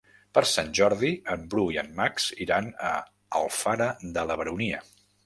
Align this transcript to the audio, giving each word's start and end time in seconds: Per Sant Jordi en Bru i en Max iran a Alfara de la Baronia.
Per 0.35 0.41
Sant 0.51 0.69
Jordi 0.77 1.11
en 1.33 1.43
Bru 1.51 1.65
i 1.75 1.77
en 1.81 1.91
Max 1.99 2.25
iran 2.47 2.71
a 2.93 2.95
Alfara 3.41 3.91
de 4.17 4.25
la 4.31 4.39
Baronia. 4.43 4.81